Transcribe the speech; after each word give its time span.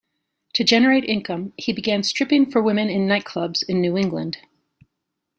To 0.55 0.63
generate 0.63 1.03
income, 1.03 1.53
he 1.57 1.71
began 1.71 2.01
stripping 2.01 2.49
for 2.49 2.59
women 2.59 2.89
in 2.89 3.07
nightclubs 3.07 3.63
in 3.69 3.81
New 3.81 3.95
England. 3.95 4.39